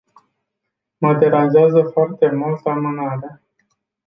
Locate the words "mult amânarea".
2.31-3.41